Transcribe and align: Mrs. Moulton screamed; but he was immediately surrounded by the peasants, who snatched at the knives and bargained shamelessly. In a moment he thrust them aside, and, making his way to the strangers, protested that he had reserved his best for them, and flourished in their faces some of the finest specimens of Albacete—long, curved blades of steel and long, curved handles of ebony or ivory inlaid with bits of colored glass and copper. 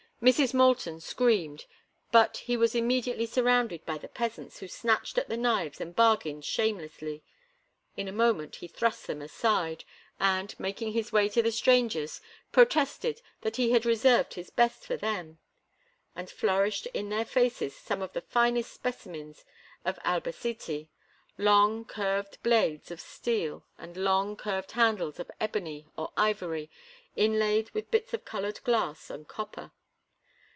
Mrs. 0.21 0.53
Moulton 0.53 0.99
screamed; 0.99 1.65
but 2.11 2.37
he 2.45 2.55
was 2.55 2.75
immediately 2.75 3.25
surrounded 3.25 3.83
by 3.87 3.97
the 3.97 4.07
peasants, 4.07 4.59
who 4.59 4.67
snatched 4.67 5.17
at 5.17 5.29
the 5.29 5.35
knives 5.35 5.81
and 5.81 5.95
bargained 5.95 6.45
shamelessly. 6.45 7.23
In 7.97 8.07
a 8.07 8.11
moment 8.11 8.57
he 8.57 8.67
thrust 8.67 9.07
them 9.07 9.19
aside, 9.19 9.83
and, 10.19 10.53
making 10.59 10.91
his 10.91 11.11
way 11.11 11.27
to 11.29 11.41
the 11.41 11.51
strangers, 11.51 12.21
protested 12.51 13.19
that 13.41 13.55
he 13.55 13.71
had 13.71 13.83
reserved 13.83 14.35
his 14.35 14.51
best 14.51 14.85
for 14.85 14.95
them, 14.95 15.39
and 16.15 16.29
flourished 16.29 16.85
in 16.93 17.09
their 17.09 17.25
faces 17.25 17.75
some 17.75 18.03
of 18.03 18.13
the 18.13 18.21
finest 18.21 18.71
specimens 18.71 19.43
of 19.85 19.97
Albacete—long, 20.05 21.83
curved 21.85 22.37
blades 22.43 22.91
of 22.91 23.01
steel 23.01 23.65
and 23.79 23.97
long, 23.97 24.35
curved 24.37 24.73
handles 24.73 25.19
of 25.19 25.31
ebony 25.39 25.87
or 25.97 26.11
ivory 26.15 26.69
inlaid 27.15 27.71
with 27.71 27.89
bits 27.89 28.13
of 28.13 28.23
colored 28.23 28.63
glass 28.63 29.09
and 29.09 29.27
copper. 29.27 29.71